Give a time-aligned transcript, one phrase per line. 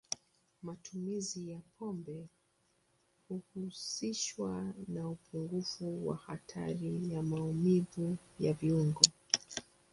[0.63, 2.27] Matumizi ya pombe
[3.29, 9.01] huhusishwa na upungufu wa hatari ya maumivu ya viungo.